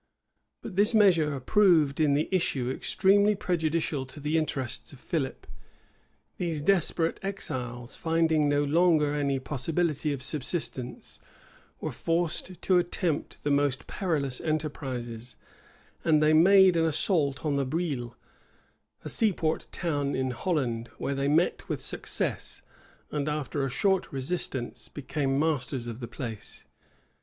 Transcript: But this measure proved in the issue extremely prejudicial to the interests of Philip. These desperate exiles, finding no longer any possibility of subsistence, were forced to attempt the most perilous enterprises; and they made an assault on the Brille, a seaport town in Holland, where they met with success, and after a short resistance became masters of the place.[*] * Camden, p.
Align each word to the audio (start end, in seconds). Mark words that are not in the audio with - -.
But 0.63 0.75
this 0.77 0.95
measure 0.95 1.39
proved 1.39 1.99
in 1.99 2.15
the 2.15 2.27
issue 2.31 2.71
extremely 2.71 3.35
prejudicial 3.35 4.03
to 4.07 4.19
the 4.19 4.35
interests 4.35 4.91
of 4.93 4.99
Philip. 4.99 5.45
These 6.37 6.61
desperate 6.61 7.19
exiles, 7.21 7.95
finding 7.95 8.49
no 8.49 8.63
longer 8.63 9.13
any 9.13 9.37
possibility 9.37 10.11
of 10.11 10.23
subsistence, 10.23 11.19
were 11.79 11.91
forced 11.91 12.59
to 12.63 12.79
attempt 12.79 13.43
the 13.43 13.51
most 13.51 13.85
perilous 13.85 14.41
enterprises; 14.41 15.35
and 16.03 16.19
they 16.19 16.33
made 16.33 16.75
an 16.75 16.85
assault 16.85 17.45
on 17.45 17.57
the 17.57 17.63
Brille, 17.63 18.15
a 19.05 19.07
seaport 19.07 19.67
town 19.71 20.15
in 20.15 20.31
Holland, 20.31 20.87
where 20.97 21.13
they 21.13 21.27
met 21.27 21.69
with 21.69 21.79
success, 21.79 22.63
and 23.11 23.29
after 23.29 23.63
a 23.63 23.69
short 23.69 24.11
resistance 24.11 24.87
became 24.89 25.37
masters 25.37 25.85
of 25.85 25.99
the 25.99 26.07
place.[*] 26.07 26.63
* 26.63 26.63
Camden, 26.65 26.69
p. 26.69 26.69